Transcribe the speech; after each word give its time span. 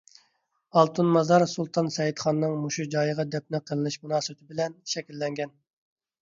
ئالتۇن 0.79 1.11
مازار 1.17 1.43
سۇلتان 1.51 1.89
سەئىدخاننىڭ 1.95 2.55
مۇشۇ 2.63 2.85
جايغا 2.95 3.27
دەپنە 3.37 3.61
قىلىنىش 3.69 3.99
مۇناسىۋىتى 4.07 4.49
بىلەن 4.55 4.75
شەكىللەنگەن. 4.95 5.55